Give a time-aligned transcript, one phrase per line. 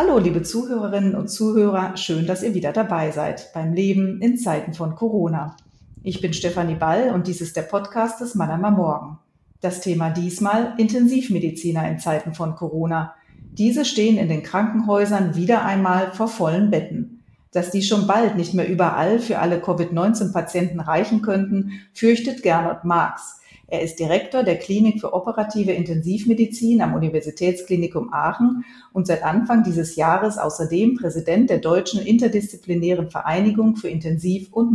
[0.00, 4.72] Hallo, liebe Zuhörerinnen und Zuhörer, schön, dass ihr wieder dabei seid beim Leben in Zeiten
[4.72, 5.56] von Corona.
[6.04, 9.18] Ich bin Stefanie Ball und dies ist der Podcast des Mannheimer Morgen.
[9.60, 13.16] Das Thema diesmal Intensivmediziner in Zeiten von Corona.
[13.50, 17.24] Diese stehen in den Krankenhäusern wieder einmal vor vollen Betten.
[17.50, 23.37] Dass die schon bald nicht mehr überall für alle Covid-19-Patienten reichen könnten, fürchtet Gernot Marx.
[23.70, 29.94] Er ist Direktor der Klinik für operative Intensivmedizin am Universitätsklinikum Aachen und seit Anfang dieses
[29.96, 34.72] Jahres außerdem Präsident der Deutschen Interdisziplinären Vereinigung für Intensiv- und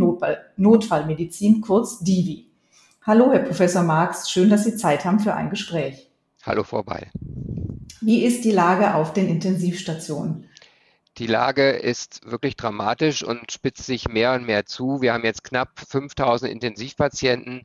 [0.56, 2.46] Notfallmedizin, kurz DIVI.
[3.02, 6.08] Hallo, Herr Professor Marx, schön, dass Sie Zeit haben für ein Gespräch.
[6.44, 7.08] Hallo, Beil.
[8.00, 10.48] Wie ist die Lage auf den Intensivstationen?
[11.18, 15.00] Die Lage ist wirklich dramatisch und spitzt sich mehr und mehr zu.
[15.00, 17.64] Wir haben jetzt knapp 5000 Intensivpatienten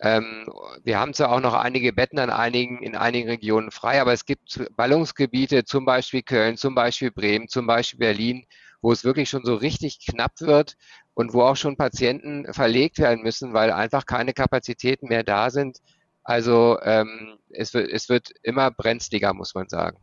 [0.00, 0.48] ähm,
[0.82, 4.26] wir haben zwar auch noch einige Betten an einigen, in einigen Regionen frei, aber es
[4.26, 8.44] gibt Ballungsgebiete, zum Beispiel Köln, zum Beispiel Bremen, zum Beispiel Berlin,
[8.82, 10.76] wo es wirklich schon so richtig knapp wird
[11.14, 15.78] und wo auch schon Patienten verlegt werden müssen, weil einfach keine Kapazitäten mehr da sind.
[16.24, 19.96] Also ähm, es, wird, es wird immer brenzliger, muss man sagen.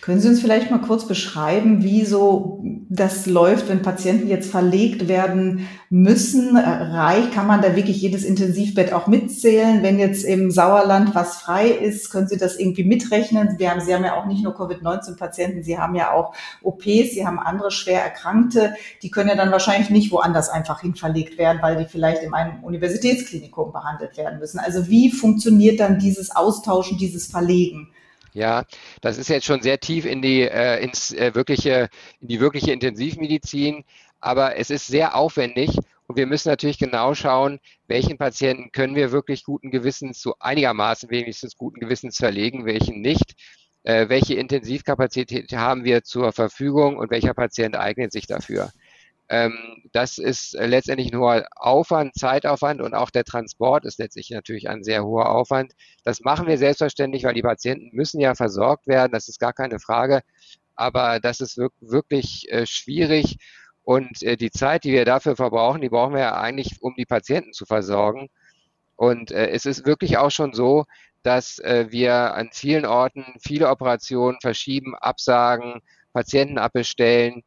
[0.00, 5.08] Können Sie uns vielleicht mal kurz beschreiben, wie so das läuft, wenn Patienten jetzt verlegt
[5.08, 6.56] werden müssen?
[6.56, 9.82] Reich, kann man da wirklich jedes Intensivbett auch mitzählen?
[9.82, 13.54] Wenn jetzt im Sauerland was frei ist, können Sie das irgendwie mitrechnen?
[13.58, 17.26] Wir haben, Sie haben ja auch nicht nur Covid-19-Patienten, Sie haben ja auch OPs, Sie
[17.26, 18.74] haben andere schwer Erkrankte.
[19.02, 22.34] Die können ja dann wahrscheinlich nicht woanders einfach hin verlegt werden, weil die vielleicht in
[22.34, 24.58] einem Universitätsklinikum behandelt werden müssen.
[24.58, 27.88] Also wie funktioniert dann dieses Austauschen, dieses Verlegen?
[28.34, 28.64] Ja,
[29.00, 31.88] das ist jetzt schon sehr tief in die, äh, ins, äh, wirkliche,
[32.20, 33.84] in die wirkliche Intensivmedizin,
[34.20, 35.70] aber es ist sehr aufwendig
[36.08, 41.10] und wir müssen natürlich genau schauen, welchen Patienten können wir wirklich guten Gewissens, so einigermaßen
[41.10, 43.34] wenigstens guten Gewissens verlegen, welchen nicht.
[43.84, 48.70] Äh, welche Intensivkapazität haben wir zur Verfügung und welcher Patient eignet sich dafür?
[49.28, 54.30] Ähm, das ist äh, letztendlich ein hoher Aufwand, Zeitaufwand und auch der Transport ist letztlich
[54.30, 55.72] natürlich ein sehr hoher Aufwand.
[56.04, 59.80] Das machen wir selbstverständlich, weil die Patienten müssen ja versorgt werden, das ist gar keine
[59.80, 60.20] Frage.
[60.76, 63.38] Aber das ist wirklich äh, schwierig
[63.82, 67.06] und äh, die Zeit, die wir dafür verbrauchen, die brauchen wir ja eigentlich, um die
[67.06, 68.28] Patienten zu versorgen.
[68.96, 70.84] Und es ist wirklich auch schon so,
[71.24, 75.80] dass wir an vielen Orten viele Operationen verschieben, absagen,
[76.12, 77.42] Patienten abbestellen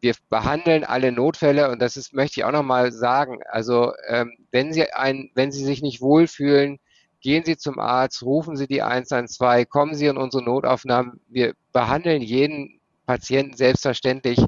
[0.00, 3.40] wir behandeln alle Notfälle und das ist, möchte ich auch nochmal sagen.
[3.50, 6.78] Also ähm, wenn Sie ein, wenn Sie sich nicht wohlfühlen,
[7.20, 11.20] gehen Sie zum Arzt, rufen Sie die 112, kommen Sie in unsere Notaufnahmen.
[11.28, 14.38] Wir behandeln jeden Patienten selbstverständlich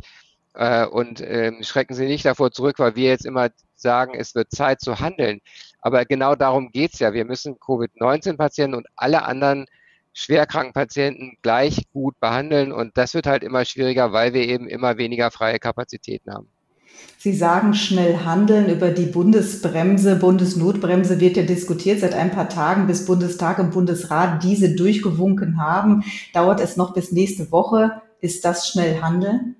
[0.54, 4.50] äh, und äh, schrecken Sie nicht davor zurück, weil wir jetzt immer sagen, es wird
[4.50, 5.40] Zeit zu handeln.
[5.80, 7.12] Aber genau darum geht's ja.
[7.12, 9.66] Wir müssen Covid-19-Patienten und alle anderen
[10.12, 12.72] schwerkranken Patienten gleich gut behandeln.
[12.72, 16.48] Und das wird halt immer schwieriger, weil wir eben immer weniger freie Kapazitäten haben.
[17.18, 20.16] Sie sagen schnell handeln über die Bundesbremse.
[20.16, 26.02] Bundesnotbremse wird ja diskutiert seit ein paar Tagen, bis Bundestag und Bundesrat diese durchgewunken haben.
[26.32, 28.02] Dauert es noch bis nächste Woche?
[28.20, 29.56] Ist das schnell handeln?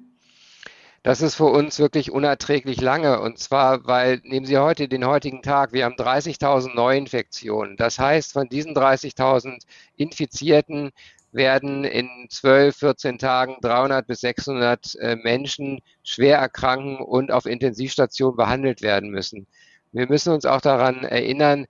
[1.03, 3.21] Das ist für uns wirklich unerträglich lange.
[3.21, 7.77] Und zwar, weil, nehmen Sie heute den heutigen Tag, wir haben 30.000 Neuinfektionen.
[7.79, 9.63] Das heißt, von diesen 30.000
[9.97, 10.91] Infizierten
[11.33, 18.37] werden in 12, 14 Tagen 300 bis 600 äh, Menschen schwer erkranken und auf Intensivstation
[18.37, 19.47] behandelt werden müssen.
[19.93, 21.67] Wir müssen uns auch daran erinnern,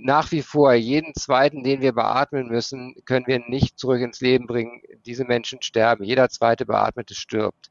[0.00, 4.46] nach wie vor jeden zweiten, den wir beatmen müssen, können wir nicht zurück ins Leben
[4.46, 4.80] bringen.
[5.04, 6.04] Diese Menschen sterben.
[6.04, 7.70] Jeder zweite Beatmete stirbt.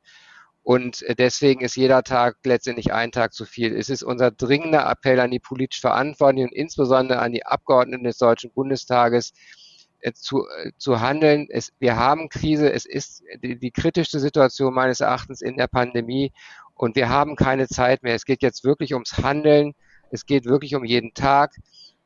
[0.63, 3.75] Und äh, deswegen ist jeder Tag letztendlich ein Tag zu viel.
[3.75, 8.17] Es ist unser dringender Appell an die politisch Verantwortlichen und insbesondere an die Abgeordneten des
[8.17, 9.33] Deutschen Bundestages,
[10.01, 11.47] äh, zu, äh, zu handeln.
[11.49, 12.71] Es, wir haben Krise.
[12.71, 16.31] Es ist die, die kritischste Situation meines Erachtens in der Pandemie
[16.75, 18.15] und wir haben keine Zeit mehr.
[18.15, 19.73] Es geht jetzt wirklich ums Handeln.
[20.09, 21.55] Es geht wirklich um jeden Tag.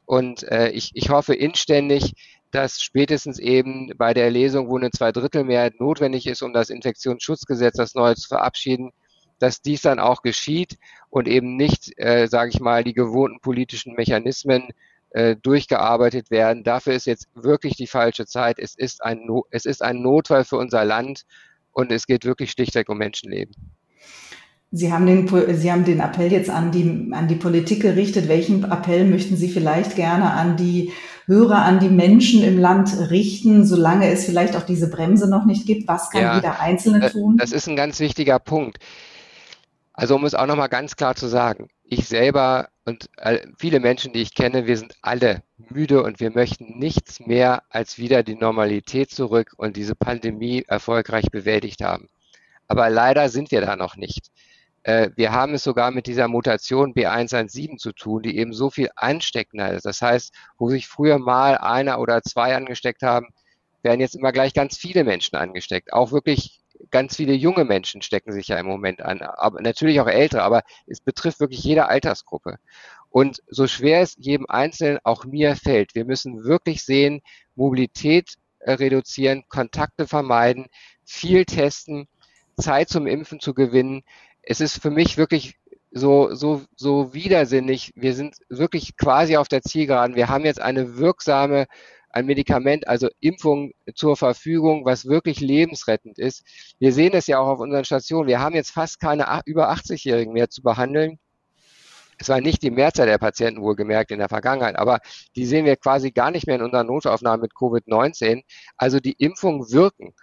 [0.05, 2.13] Und äh, ich, ich hoffe inständig,
[2.55, 7.95] dass spätestens eben bei der Lesung, wo eine Zweidrittelmehrheit notwendig ist, um das Infektionsschutzgesetz, das
[7.95, 8.91] neue zu verabschieden,
[9.39, 10.77] dass dies dann auch geschieht
[11.09, 14.69] und eben nicht, äh, sage ich mal, die gewohnten politischen Mechanismen
[15.09, 16.63] äh, durchgearbeitet werden.
[16.63, 18.57] Dafür ist jetzt wirklich die falsche Zeit.
[18.57, 21.25] Es ist ein, no es ist ein Notfall für unser Land
[21.73, 23.74] und es geht wirklich schlichtweg um Menschenleben.
[24.75, 28.27] Sie haben, den, Sie haben den Appell jetzt an die, an die Politik gerichtet.
[28.27, 30.91] Welchen Appell möchten Sie vielleicht gerne an die
[31.27, 35.65] Hörer, an die Menschen im Land richten, solange es vielleicht auch diese Bremse noch nicht
[35.65, 35.87] gibt?
[35.87, 37.37] Was kann ja, jeder Einzelne tun?
[37.37, 38.79] Das ist ein ganz wichtiger Punkt.
[39.93, 43.09] Also um es auch nochmal ganz klar zu sagen, ich selber und
[43.57, 47.97] viele Menschen, die ich kenne, wir sind alle müde und wir möchten nichts mehr als
[47.97, 52.09] wieder die Normalität zurück und diese Pandemie erfolgreich bewältigt haben.
[52.67, 54.31] Aber leider sind wir da noch nicht.
[54.85, 58.89] Äh, wir haben es sogar mit dieser Mutation B117 zu tun, die eben so viel
[58.95, 59.85] ansteckender ist.
[59.85, 63.29] Das heißt, wo sich früher mal einer oder zwei angesteckt haben,
[63.81, 65.91] werden jetzt immer gleich ganz viele Menschen angesteckt.
[65.91, 66.61] Auch wirklich
[66.91, 70.61] ganz viele junge Menschen stecken sich ja im Moment an, aber natürlich auch ältere, aber
[70.85, 72.59] es betrifft wirklich jede Altersgruppe.
[73.09, 77.21] Und so schwer es jedem Einzelnen, auch mir fällt, wir müssen wirklich sehen,
[77.55, 80.67] Mobilität äh, reduzieren, Kontakte vermeiden,
[81.05, 82.07] viel testen,
[82.57, 84.03] Zeit zum Impfen zu gewinnen.
[84.45, 85.55] Es ist für mich wirklich
[85.91, 87.91] so, so, so widersinnig.
[87.95, 90.15] Wir sind wirklich quasi auf der Zielgeraden.
[90.15, 91.67] Wir haben jetzt eine wirksame
[92.15, 96.45] ein Medikament, also Impfung zur Verfügung, was wirklich lebensrettend ist.
[96.79, 98.29] Wir sehen es ja auch auf unseren Stationen.
[98.29, 101.19] Wir haben jetzt fast keine über 80-Jährigen mehr zu behandeln.
[102.17, 104.99] Es war nicht die Mehrzahl der Patienten wohlgemerkt in der Vergangenheit, aber
[105.35, 108.43] die sehen wir quasi gar nicht mehr in unseren Notaufnahmen mit Covid-19.
[108.77, 110.13] Also die Impfungen wirken.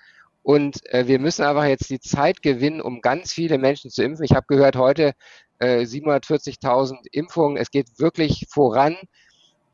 [0.42, 4.24] Und äh, wir müssen einfach jetzt die Zeit gewinnen, um ganz viele Menschen zu impfen.
[4.24, 5.14] Ich habe gehört heute
[5.58, 7.56] äh, 740.000 Impfungen.
[7.56, 8.96] Es geht wirklich voran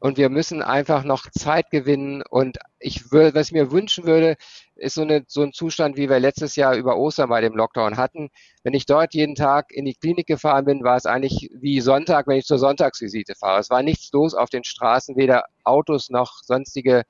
[0.00, 2.22] und wir müssen einfach noch Zeit gewinnen.
[2.28, 4.36] Und ich würde, was ich mir wünschen würde,
[4.76, 7.96] ist so, eine, so ein Zustand, wie wir letztes Jahr über Ostern bei dem Lockdown
[7.96, 8.28] hatten.
[8.62, 12.26] Wenn ich dort jeden Tag in die Klinik gefahren bin, war es eigentlich wie Sonntag,
[12.28, 13.60] wenn ich zur Sonntagsvisite fahre.
[13.60, 17.04] Es war nichts los auf den Straßen, weder Autos noch sonstige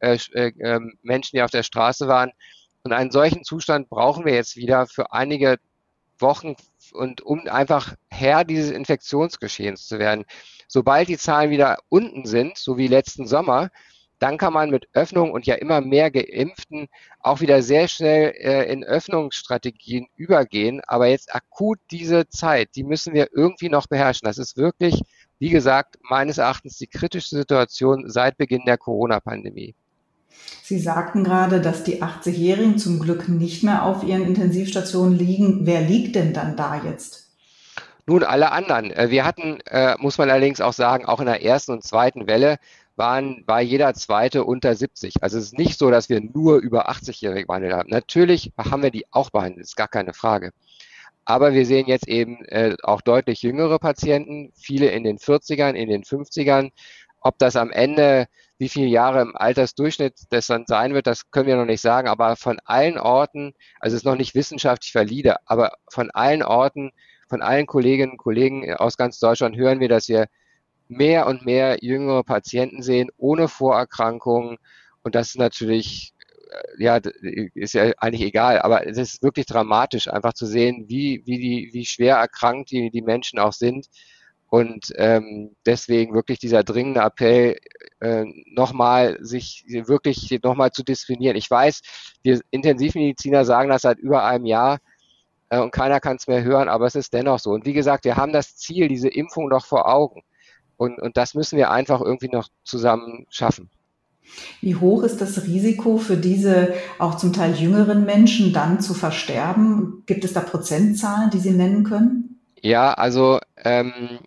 [0.00, 2.32] äh, äh, ähm, Menschen, die auf der Straße waren.
[2.84, 5.58] Und einen solchen Zustand brauchen wir jetzt wieder für einige
[6.18, 6.54] Wochen
[6.92, 10.26] und um einfach Herr dieses Infektionsgeschehens zu werden.
[10.68, 13.70] Sobald die Zahlen wieder unten sind, so wie letzten Sommer,
[14.18, 16.88] dann kann man mit Öffnung und ja immer mehr Geimpften
[17.20, 20.82] auch wieder sehr schnell äh, in Öffnungsstrategien übergehen.
[20.86, 24.26] Aber jetzt akut diese Zeit, die müssen wir irgendwie noch beherrschen.
[24.26, 25.02] Das ist wirklich,
[25.38, 29.74] wie gesagt, meines Erachtens die kritischste Situation seit Beginn der Corona-Pandemie.
[30.62, 35.66] Sie sagten gerade, dass die 80-Jährigen zum Glück nicht mehr auf ihren Intensivstationen liegen.
[35.66, 37.24] Wer liegt denn dann da jetzt?
[38.06, 38.90] Nun, alle anderen.
[38.90, 42.26] Äh, wir hatten, äh, muss man allerdings auch sagen, auch in der ersten und zweiten
[42.26, 42.56] Welle
[42.96, 45.22] waren, war jeder zweite unter 70.
[45.22, 47.90] Also es ist nicht so, dass wir nur über 80-Jährige behandelt haben.
[47.90, 50.52] Natürlich haben wir die auch behandelt, ist gar keine Frage.
[51.24, 55.88] Aber wir sehen jetzt eben äh, auch deutlich jüngere Patienten, viele in den 40ern, in
[55.88, 56.70] den 50ern.
[57.20, 58.26] Ob das am Ende,
[58.58, 62.08] wie viele Jahre im Altersdurchschnitt das dann sein wird, das können wir noch nicht sagen.
[62.08, 66.92] Aber von allen Orten, also es ist noch nicht wissenschaftlich valide, aber von allen Orten
[67.28, 70.26] von allen Kolleginnen und Kollegen aus ganz Deutschland hören wir, dass wir
[70.88, 74.58] mehr und mehr jüngere Patienten sehen ohne Vorerkrankungen.
[75.02, 76.14] Und das ist natürlich,
[76.78, 77.00] äh, ja,
[77.54, 81.70] ist ja eigentlich egal, aber es ist wirklich dramatisch, einfach zu sehen, wie, wie, die,
[81.72, 83.86] wie schwer erkrankt die, die Menschen auch sind.
[84.54, 87.56] Und ähm, deswegen wirklich dieser dringende Appell,
[87.98, 88.24] äh,
[88.54, 91.36] nochmal sich wirklich nochmal zu disziplinieren.
[91.36, 91.80] Ich weiß,
[92.22, 94.78] wir Intensivmediziner sagen das seit über einem Jahr,
[95.48, 97.50] äh, und keiner kann es mehr hören, aber es ist dennoch so.
[97.50, 100.22] Und wie gesagt, wir haben das Ziel, diese Impfung noch vor Augen.
[100.76, 103.70] Und, und das müssen wir einfach irgendwie noch zusammen schaffen.
[104.60, 110.04] Wie hoch ist das Risiko für diese auch zum Teil jüngeren Menschen dann zu versterben?
[110.06, 112.40] Gibt es da Prozentzahlen, die Sie nennen können?
[112.62, 114.20] Ja, also ähm,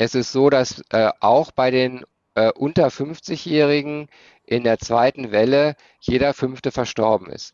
[0.00, 2.04] es ist so, dass äh, auch bei den
[2.34, 4.08] äh, unter 50-Jährigen
[4.46, 7.52] in der zweiten Welle jeder fünfte verstorben ist.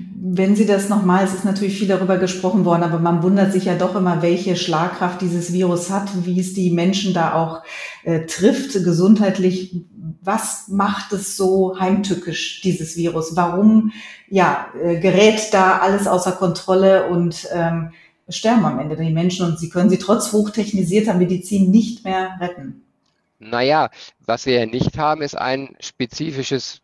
[0.00, 3.66] Wenn Sie das nochmal, es ist natürlich viel darüber gesprochen worden, aber man wundert sich
[3.66, 7.62] ja doch immer, welche Schlagkraft dieses Virus hat, wie es die Menschen da auch
[8.02, 9.84] äh, trifft, gesundheitlich.
[10.20, 13.36] Was macht es so heimtückisch, dieses Virus?
[13.36, 13.92] Warum
[14.28, 17.92] ja, äh, gerät da alles außer Kontrolle und ähm,
[18.28, 22.82] sterben am Ende die Menschen und sie können sie trotz hochtechnisierter Medizin nicht mehr retten?
[23.38, 26.80] Naja, was wir ja nicht haben, ist ein spezifisches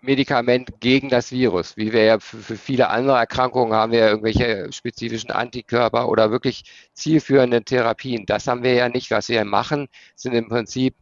[0.00, 1.76] Medikament gegen das Virus.
[1.76, 6.30] Wie wir ja für, für, viele andere Erkrankungen haben wir ja irgendwelche spezifischen Antikörper oder
[6.30, 8.24] wirklich zielführende Therapien.
[8.26, 9.10] Das haben wir ja nicht.
[9.10, 10.94] Was wir machen, sind im Prinzip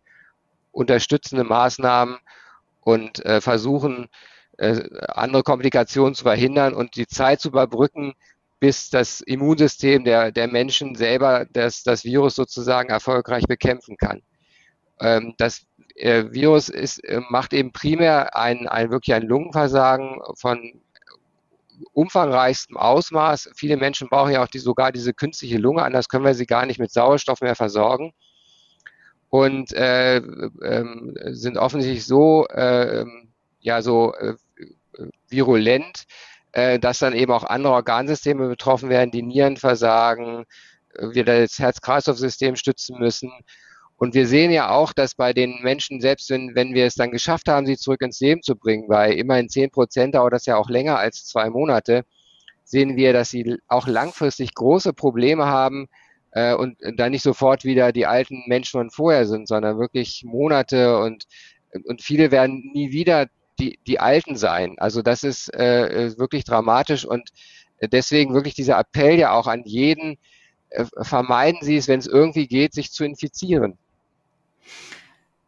[0.73, 2.17] unterstützende Maßnahmen
[2.81, 4.09] und äh, versuchen,
[4.59, 8.15] äh, andere Komplikationen zu verhindern und die Zeit zu überbrücken,
[8.65, 14.23] bis das Immunsystem der, der Menschen selber das, das Virus sozusagen erfolgreich bekämpfen kann.
[15.01, 15.67] Ähm, das
[15.97, 20.81] äh, Virus ist, äh, macht eben primär ein, ein wirklich ein Lungenversagen von
[21.93, 23.51] umfangreichstem Ausmaß.
[23.55, 26.65] Viele Menschen brauchen ja auch die, sogar diese künstliche Lunge, anders können wir sie gar
[26.65, 28.15] nicht mit Sauerstoff mehr versorgen.
[29.29, 33.05] Und äh, ähm, sind offensichtlich so, äh,
[33.61, 34.37] ja, so äh,
[35.29, 36.07] virulent,
[36.55, 40.45] äh, dass dann eben auch andere Organsysteme betroffen werden, die Nieren versagen,
[40.97, 43.33] wir das Herz-Kreislauf-System stützen müssen.
[43.97, 47.11] Und wir sehen ja auch, dass bei den Menschen, selbst wenn, wenn wir es dann
[47.11, 50.57] geschafft haben, sie zurück ins Leben zu bringen, weil immerhin zehn Prozent dauert das ja
[50.57, 52.05] auch länger als zwei Monate,
[52.63, 55.89] sehen wir, dass sie auch langfristig große Probleme haben
[56.31, 60.99] äh, und dann nicht sofort wieder die alten Menschen von vorher sind, sondern wirklich Monate
[60.99, 61.25] und,
[61.85, 63.27] und viele werden nie wieder
[63.59, 64.77] die, die Alten sein.
[64.79, 67.31] Also das ist äh, wirklich dramatisch und
[67.83, 70.19] deswegen wirklich dieser Appell ja auch an jeden,
[70.71, 73.79] äh, vermeiden Sie es, wenn es irgendwie geht, sich zu infizieren.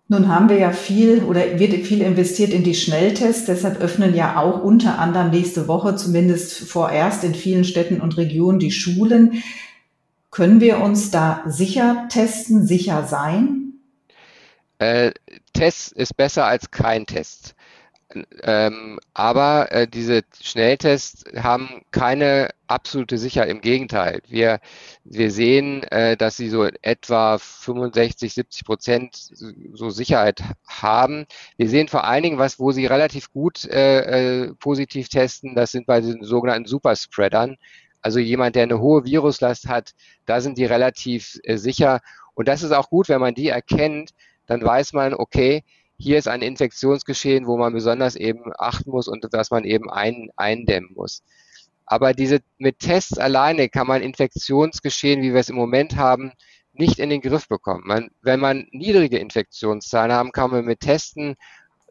[0.09, 3.47] Nun haben wir ja viel oder wird viel investiert in die Schnelltests.
[3.47, 8.61] Deshalb öffnen ja auch unter anderem nächste Woche zumindest vorerst in vielen Städten und Regionen
[8.61, 9.43] die Schulen.
[10.31, 13.81] Können wir uns da sicher testen, sicher sein?
[14.79, 15.11] Äh,
[15.55, 17.56] Test ist besser als kein Test.
[18.43, 23.51] Ähm, aber äh, diese Schnelltests haben keine absolute Sicherheit.
[23.51, 24.61] Im Gegenteil, wir,
[25.05, 29.17] wir sehen, äh, dass sie so etwa 65, 70 Prozent
[29.73, 31.27] so Sicherheit haben.
[31.57, 35.73] Wir sehen vor allen Dingen, was, wo sie relativ gut äh, äh, positiv testen, das
[35.73, 37.57] sind bei den sogenannten Superspreadern.
[38.03, 39.93] Also jemand, der eine hohe Viruslast hat,
[40.27, 42.01] da sind die relativ äh, sicher.
[42.35, 44.11] Und das ist auch gut, wenn man die erkennt,
[44.47, 45.65] dann weiß man, okay,
[45.99, 50.31] hier ist ein Infektionsgeschehen, wo man besonders eben achten muss und das man eben ein,
[50.37, 51.23] eindämmen muss.
[51.87, 56.33] Aber diese, mit Tests alleine kann man Infektionsgeschehen, wie wir es im Moment haben,
[56.73, 57.85] nicht in den Griff bekommen.
[57.87, 61.37] Man, wenn man niedrige Infektionszahlen haben, kann man mit Testen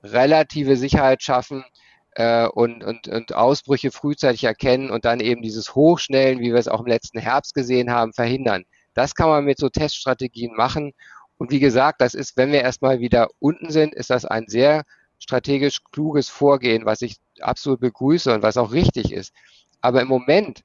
[0.03, 1.63] relative Sicherheit schaffen
[2.11, 6.67] äh, und, und, und Ausbrüche frühzeitig erkennen und dann eben dieses Hochschnellen, wie wir es
[6.67, 8.65] auch im letzten Herbst gesehen haben, verhindern.
[8.93, 10.93] Das kann man mit so Teststrategien machen
[11.37, 14.83] und wie gesagt, das ist, wenn wir erstmal wieder unten sind, ist das ein sehr
[15.19, 19.33] strategisch kluges Vorgehen, was ich absolut begrüße und was auch richtig ist.
[19.81, 20.61] Aber im Moment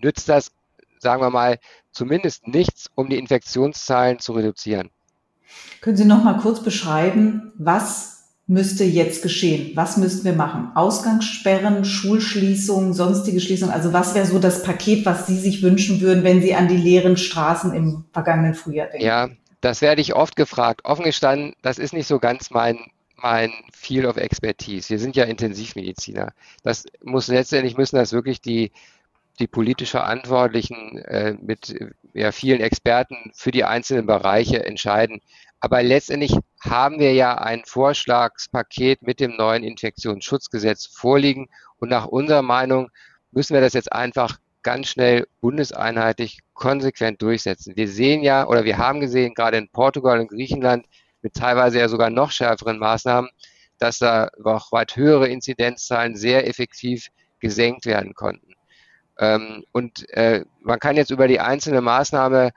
[0.00, 0.50] nützt das,
[0.98, 1.58] sagen wir mal,
[1.92, 4.90] zumindest nichts, um die Infektionszahlen zu reduzieren.
[5.80, 8.14] Können Sie noch mal kurz beschreiben, was
[8.46, 9.74] müsste jetzt geschehen?
[9.74, 10.72] Was müssten wir machen?
[10.74, 13.74] Ausgangssperren, Schulschließungen, sonstige Schließungen?
[13.74, 16.76] Also was wäre so das Paket, was Sie sich wünschen würden, wenn Sie an die
[16.76, 19.06] leeren Straßen im vergangenen Frühjahr denken?
[19.06, 19.28] Ja,
[19.64, 20.84] das werde ich oft gefragt.
[20.84, 22.78] Offen gestanden, das ist nicht so ganz mein,
[23.16, 24.90] mein Field of Expertise.
[24.90, 26.32] Wir sind ja Intensivmediziner.
[26.62, 28.72] Das muss letztendlich müssen das wirklich die,
[29.38, 31.74] die politisch Verantwortlichen äh, mit
[32.12, 35.22] ja, vielen Experten für die einzelnen Bereiche entscheiden.
[35.60, 41.48] Aber letztendlich haben wir ja ein Vorschlagspaket mit dem neuen Infektionsschutzgesetz vorliegen.
[41.78, 42.90] Und nach unserer Meinung
[43.30, 47.76] müssen wir das jetzt einfach ganz schnell bundeseinheitlich konsequent durchsetzen.
[47.76, 50.86] Wir sehen ja oder wir haben gesehen, gerade in Portugal und Griechenland
[51.22, 53.30] mit teilweise ja sogar noch schärferen Maßnahmen,
[53.78, 58.54] dass da auch weit höhere Inzidenzzahlen sehr effektiv gesenkt werden konnten.
[59.18, 62.50] Ähm, und äh, man kann jetzt über die einzelne Maßnahme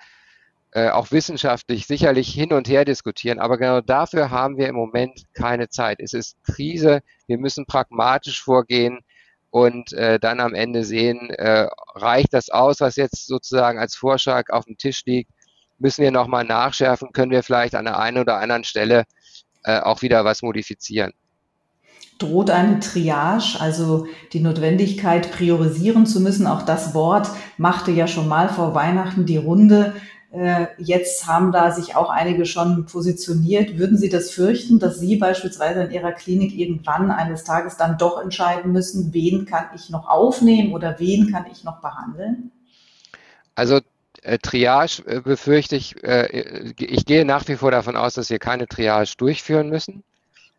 [0.72, 5.26] äh, auch wissenschaftlich sicherlich hin und her diskutieren, aber genau dafür haben wir im Moment
[5.34, 6.00] keine Zeit.
[6.00, 9.00] Es ist Krise, wir müssen pragmatisch vorgehen
[9.58, 14.50] und äh, dann am Ende sehen, äh, reicht das aus, was jetzt sozusagen als Vorschlag
[14.50, 15.32] auf dem Tisch liegt?
[15.80, 17.12] Müssen wir nochmal nachschärfen?
[17.12, 19.06] Können wir vielleicht an der einen oder anderen Stelle
[19.64, 21.12] äh, auch wieder was modifizieren?
[22.20, 26.46] Droht eine Triage, also die Notwendigkeit, priorisieren zu müssen?
[26.46, 29.96] Auch das Wort machte ja schon mal vor Weihnachten die Runde.
[30.38, 33.80] Äh, jetzt haben da sich auch einige schon positioniert.
[33.80, 38.22] Würden Sie das fürchten, dass Sie beispielsweise in Ihrer Klinik irgendwann eines Tages dann doch
[38.22, 42.52] entscheiden müssen, wen kann ich noch aufnehmen oder wen kann ich noch behandeln?
[43.56, 43.80] Also
[44.22, 48.38] äh, Triage äh, befürchte ich, äh, ich gehe nach wie vor davon aus, dass wir
[48.38, 50.04] keine Triage durchführen müssen,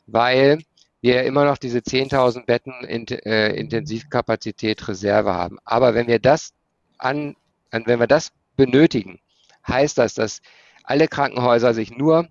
[0.09, 0.59] weil
[1.03, 5.59] wir immer noch diese 10.000 Betten in, äh, Intensivkapazität Reserve haben.
[5.65, 6.53] Aber wenn wir das
[6.99, 7.37] an,
[7.71, 9.21] wenn wir das benötigen,
[9.69, 10.41] heißt das, dass
[10.85, 12.29] alle Krankenhäuser sich nur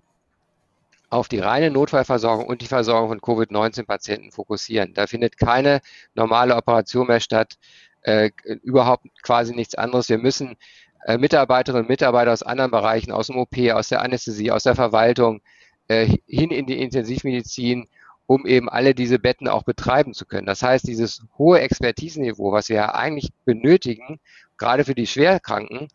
[1.10, 4.92] auf die reine Notfallversorgung und die Versorgung von Covid-19-Patienten fokussieren.
[4.94, 5.80] Da findet keine
[6.14, 7.54] normale Operation mehr statt,
[8.02, 8.30] äh,
[8.62, 10.08] überhaupt quasi nichts anderes.
[10.08, 10.56] Wir müssen
[11.06, 14.74] äh, Mitarbeiterinnen und Mitarbeiter aus anderen Bereichen, aus dem OP, aus der Anästhesie, aus der
[14.74, 15.40] Verwaltung
[15.88, 17.88] äh, hin in die Intensivmedizin,
[18.26, 20.46] um eben alle diese Betten auch betreiben zu können.
[20.46, 24.20] Das heißt, dieses hohe Expertisenniveau, was wir ja eigentlich benötigen,
[24.58, 25.88] gerade für die Schwerkranken,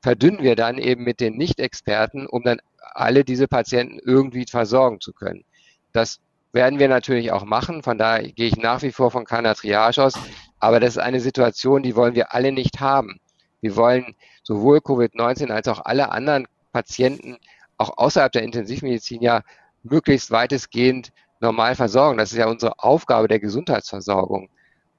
[0.00, 2.60] verdünnen wir dann eben mit den Nicht-Experten, um dann
[2.94, 5.44] alle diese Patienten irgendwie versorgen zu können.
[5.92, 6.20] Das
[6.52, 7.82] werden wir natürlich auch machen.
[7.82, 10.14] Von daher gehe ich nach wie vor von keiner Triage aus.
[10.60, 13.20] Aber das ist eine Situation, die wollen wir alle nicht haben.
[13.60, 17.36] Wir wollen sowohl Covid-19 als auch alle anderen Patienten
[17.76, 19.42] auch außerhalb der Intensivmedizin ja
[19.82, 22.18] möglichst weitestgehend normal versorgen.
[22.18, 24.48] Das ist ja unsere Aufgabe der Gesundheitsversorgung.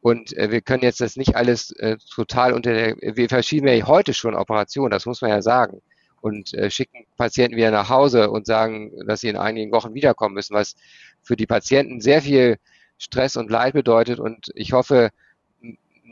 [0.01, 3.85] Und äh, wir können jetzt das nicht alles äh, total unter der, wir verschieben ja
[3.85, 5.81] heute schon Operationen, das muss man ja sagen.
[6.21, 10.35] Und äh, schicken Patienten wieder nach Hause und sagen, dass sie in einigen Wochen wiederkommen
[10.35, 10.75] müssen, was
[11.21, 12.57] für die Patienten sehr viel
[12.97, 14.19] Stress und Leid bedeutet.
[14.19, 15.11] Und ich hoffe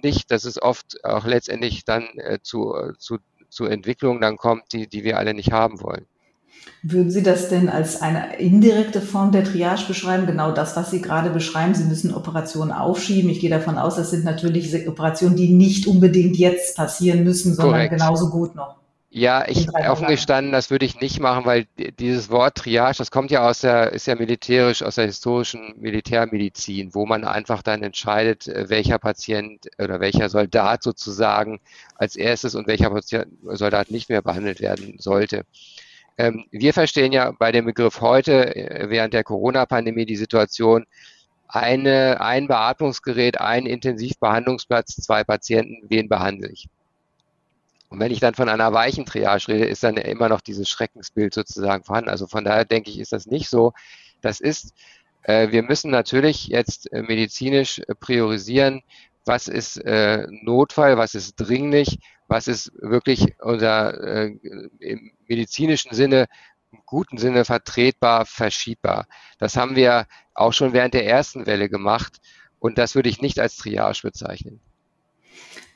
[0.03, 3.17] nicht, dass es oft auch letztendlich dann äh, zu, zu,
[3.49, 6.05] zu Entwicklungen dann kommt, die, die wir alle nicht haben wollen.
[6.83, 10.25] Würden Sie das denn als eine indirekte Form der Triage beschreiben?
[10.25, 11.73] Genau das, was Sie gerade beschreiben.
[11.73, 13.29] Sie müssen Operationen aufschieben.
[13.29, 17.75] Ich gehe davon aus, das sind natürlich Operationen, die nicht unbedingt jetzt passieren müssen, sondern
[17.75, 17.93] Korrekt.
[17.93, 18.77] genauso gut noch.
[19.09, 21.65] Ja, ich offen gestanden, das würde ich nicht machen, weil
[21.97, 26.93] dieses Wort Triage, das kommt ja aus der, ist ja militärisch, aus der historischen Militärmedizin,
[26.93, 31.59] wo man einfach dann entscheidet, äh, welcher Patient oder welcher Soldat sozusagen
[31.95, 32.91] als erstes und welcher
[33.43, 35.45] Soldat nicht mehr behandelt werden sollte.
[36.17, 40.85] Ähm, wir verstehen ja bei dem Begriff heute äh, während der Corona-Pandemie die Situation,
[41.47, 46.67] eine, ein Beatmungsgerät, ein Intensivbehandlungsplatz, zwei Patienten, wen behandle ich?
[47.89, 51.33] Und wenn ich dann von einer weichen Triage rede, ist dann immer noch dieses Schreckensbild
[51.33, 52.09] sozusagen vorhanden.
[52.09, 53.73] Also von daher denke ich, ist das nicht so.
[54.21, 54.73] Das ist,
[55.23, 58.81] äh, wir müssen natürlich jetzt äh, medizinisch äh, priorisieren,
[59.27, 64.37] was ist äh, Notfall, was ist dringlich, was ist wirklich unter äh,
[64.79, 66.27] im medizinischen Sinne,
[66.71, 69.07] im guten Sinne vertretbar, verschiebbar.
[69.37, 72.17] Das haben wir auch schon während der ersten Welle gemacht
[72.59, 74.61] und das würde ich nicht als Triage bezeichnen.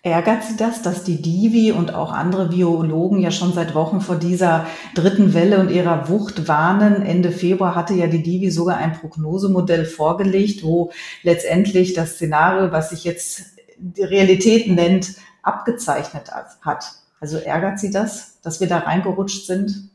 [0.04, 4.16] Ärgert Sie das, dass die Divi und auch andere Biologen ja schon seit Wochen vor
[4.16, 4.66] dieser
[4.96, 7.04] dritten Welle und ihrer Wucht warnen?
[7.04, 10.92] Ende Februar hatte ja die Divi sogar ein Prognosemodell vorgelegt, wo
[11.22, 13.44] letztendlich das Szenario, was sich jetzt
[13.78, 16.32] die Realität nennt, abgezeichnet
[16.62, 16.94] hat.
[17.20, 19.92] Also ärgert Sie das, dass wir da reingerutscht sind?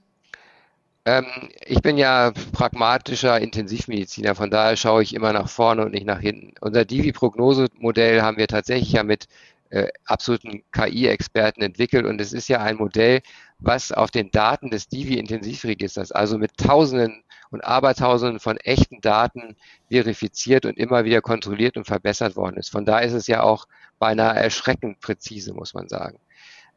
[1.05, 1.27] Ähm,
[1.65, 6.21] ich bin ja pragmatischer Intensivmediziner, von daher schaue ich immer nach vorne und nicht nach
[6.21, 6.55] hinten.
[6.61, 9.27] Unser Divi-Prognosemodell haben wir tatsächlich ja mit
[9.71, 12.07] äh, absoluten KI-Experten entwickelt.
[12.07, 13.21] Und es ist ja ein Modell,
[13.59, 19.57] was auf den Daten des Divi-Intensivregisters, also mit Tausenden und Abertausenden von echten Daten
[19.91, 22.71] verifiziert und immer wieder kontrolliert und verbessert worden ist.
[22.71, 23.67] Von da ist es ja auch
[23.99, 26.19] beinahe erschreckend präzise, muss man sagen.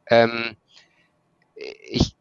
[0.08, 0.56] Ähm,
[1.56, 2.16] ich,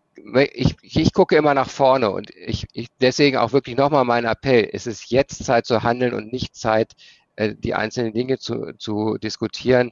[0.52, 4.68] ich, ich gucke immer nach vorne und ich, ich deswegen auch wirklich nochmal mein Appell.
[4.72, 6.94] Es ist jetzt Zeit zu handeln und nicht Zeit,
[7.36, 9.90] äh, die einzelnen Dinge zu, zu diskutieren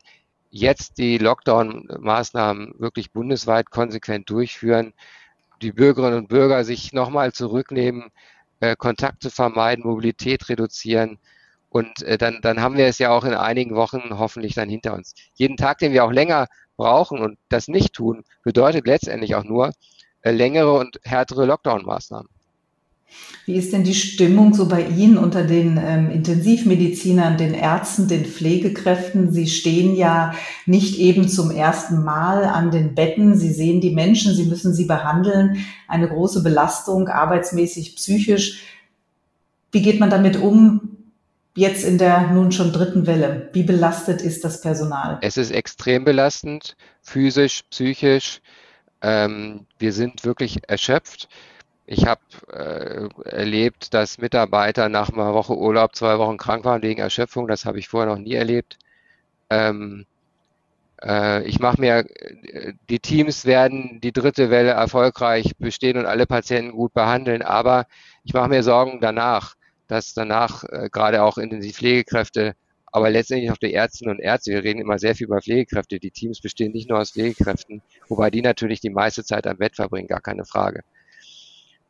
[0.56, 4.92] jetzt die Lockdown-Maßnahmen wirklich bundesweit konsequent durchführen,
[5.62, 8.10] die Bürgerinnen und Bürger sich nochmal zurücknehmen,
[8.60, 11.18] äh, Kontakte vermeiden, Mobilität reduzieren.
[11.68, 14.94] Und äh, dann, dann haben wir es ja auch in einigen Wochen hoffentlich dann hinter
[14.94, 15.14] uns.
[15.34, 19.72] Jeden Tag, den wir auch länger brauchen und das nicht tun, bedeutet letztendlich auch nur
[20.22, 22.28] äh, längere und härtere Lockdown-Maßnahmen.
[23.46, 28.24] Wie ist denn die Stimmung so bei Ihnen unter den ähm, Intensivmedizinern, den Ärzten, den
[28.24, 29.32] Pflegekräften?
[29.32, 30.34] Sie stehen ja
[30.66, 33.36] nicht eben zum ersten Mal an den Betten.
[33.36, 35.64] Sie sehen die Menschen, Sie müssen sie behandeln.
[35.86, 38.64] Eine große Belastung, arbeitsmäßig, psychisch.
[39.70, 40.96] Wie geht man damit um?
[41.54, 43.48] Jetzt in der nun schon dritten Welle.
[43.52, 45.18] Wie belastet ist das Personal?
[45.22, 48.40] Es ist extrem belastend, physisch, psychisch.
[49.00, 51.28] Ähm, wir sind wirklich erschöpft.
[51.86, 52.20] Ich habe
[52.52, 57.46] äh, erlebt, dass Mitarbeiter nach einer Woche Urlaub zwei Wochen krank waren wegen Erschöpfung.
[57.46, 58.76] Das habe ich vorher noch nie erlebt.
[59.50, 60.04] Ähm,
[61.02, 66.26] äh, ich mache mir, äh, die Teams werden die dritte Welle erfolgreich bestehen und alle
[66.26, 67.86] Patienten gut behandeln, aber
[68.24, 69.54] ich mache mir Sorgen danach,
[69.86, 74.80] dass danach äh, gerade auch Intensivpflegekräfte, aber letztendlich auch die Ärztinnen und Ärzte, wir reden
[74.80, 78.80] immer sehr viel über Pflegekräfte, die Teams bestehen nicht nur aus Pflegekräften, wobei die natürlich
[78.80, 80.82] die meiste Zeit am Bett verbringen, gar keine Frage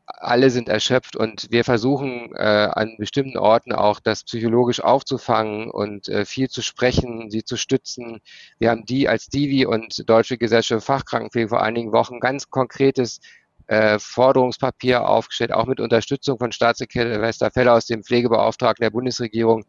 [0.06, 6.08] alle sind erschöpft und wir versuchen äh, an bestimmten Orten auch das psychologisch aufzufangen und
[6.08, 8.20] äh, viel zu sprechen, sie zu stützen.
[8.58, 13.20] Wir haben die als Divi und Deutsche Gesellschaft Fachkrankenpflege vor einigen Wochen ganz konkretes
[13.66, 19.64] äh, Forderungspapier aufgestellt, auch mit Unterstützung von Staatssekretär Westerfeller aus dem Pflegebeauftragten der Bundesregierung,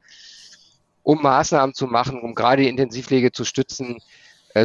[1.01, 3.97] um Maßnahmen zu machen, um gerade die Intensivpflege zu stützen,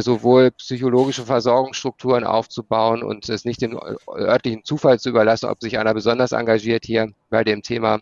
[0.01, 5.93] sowohl psychologische Versorgungsstrukturen aufzubauen und es nicht dem örtlichen Zufall zu überlassen, ob sich einer
[5.93, 7.99] besonders engagiert hier bei dem Thema,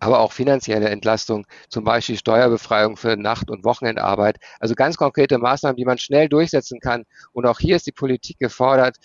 [0.00, 4.38] aber auch finanzielle Entlastung, zum Beispiel Steuerbefreiung für Nacht- und Wochenendarbeit.
[4.58, 7.04] Also ganz konkrete Maßnahmen, die man schnell durchsetzen kann.
[7.32, 8.96] Und auch hier ist die Politik gefordert,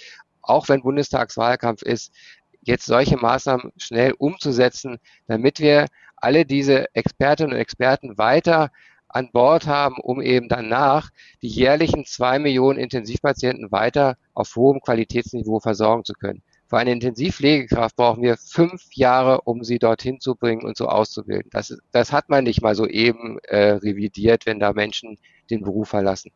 [0.41, 2.13] auch wenn Bundestagswahlkampf ist,
[2.61, 8.71] jetzt solche Maßnahmen schnell umzusetzen, damit wir alle diese Expertinnen und Experten weiter
[9.07, 11.09] an Bord haben, um eben danach
[11.41, 16.41] die jährlichen zwei Millionen Intensivpatienten weiter auf hohem Qualitätsniveau versorgen zu können.
[16.67, 21.49] Für eine Intensivpflegekraft brauchen wir fünf Jahre, um sie dorthin zu bringen und so auszubilden.
[21.51, 25.17] Das, das hat man nicht mal so eben äh, revidiert, wenn da Menschen
[25.49, 26.31] den Beruf verlassen.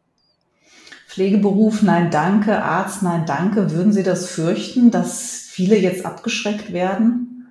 [1.07, 3.71] Pflegeberuf, nein, danke, Arzt, nein, danke.
[3.71, 7.47] Würden Sie das fürchten, dass viele jetzt abgeschreckt werden?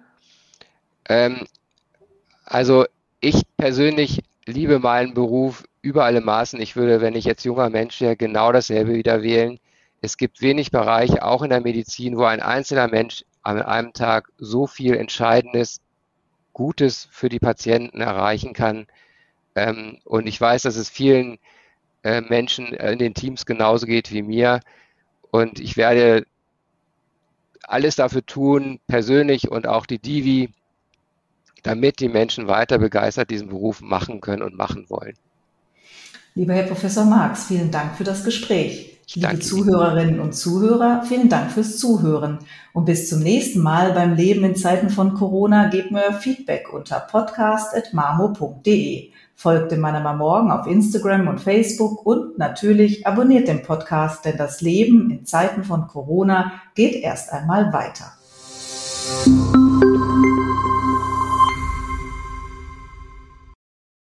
[1.09, 1.47] Ähm,
[2.45, 2.85] also
[3.21, 6.61] ich persönlich liebe meinen Beruf über alle Maßen.
[6.61, 9.61] Ich würde, wenn ich jetzt junger Mensch wäre, genau dasselbe wieder wählen.
[10.01, 14.31] Es gibt wenig Bereiche, auch in der Medizin, wo ein einzelner Mensch an einem Tag
[14.39, 15.81] so viel Entscheidendes,
[16.53, 18.87] Gutes für die Patienten erreichen kann.
[19.55, 21.39] Ähm, und ich weiß, dass es vielen
[22.03, 24.61] äh, Menschen in den Teams genauso geht wie mir.
[25.31, 26.27] Und ich werde
[27.63, 30.51] alles dafür tun, persönlich und auch die Divi,
[31.63, 35.15] damit die Menschen weiter begeistert diesen Beruf machen können und machen wollen.
[36.35, 38.99] Lieber Herr Professor Marx, vielen Dank für das Gespräch.
[39.15, 42.41] Liebe Zuhörerinnen und Zuhörer, vielen Dank fürs Zuhören.
[42.75, 47.01] Und bis zum nächsten Mal beim Leben in Zeiten von Corona gebt mir Feedback unter
[47.01, 49.11] podcast.marmo.de.
[49.35, 54.61] Folgt dem Manama Morgen auf Instagram und Facebook und natürlich abonniert den Podcast, denn das
[54.61, 58.13] Leben in Zeiten von Corona geht erst einmal weiter.